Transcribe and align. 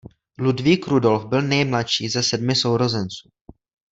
Ludvík 0.39 0.87
Rudolf 0.87 1.25
byl 1.25 1.41
nejmladší 1.41 2.09
ze 2.09 2.23
sedmi 2.23 2.55
sourozenců. 2.55 3.29